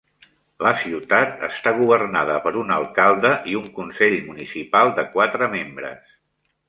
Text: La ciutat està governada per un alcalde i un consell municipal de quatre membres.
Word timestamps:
La 0.67 0.69
ciutat 0.83 1.43
està 1.47 1.73
governada 1.81 2.37
per 2.47 2.53
un 2.61 2.73
alcalde 2.77 3.31
i 3.55 3.57
un 3.63 3.69
consell 3.79 4.17
municipal 4.31 4.93
de 5.01 5.05
quatre 5.13 5.51
membres. 5.59 6.19